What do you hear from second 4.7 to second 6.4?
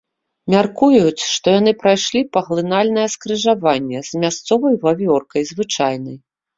вавёркай звычайнай.